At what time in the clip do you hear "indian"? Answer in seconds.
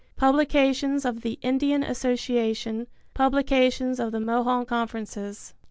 1.43-1.83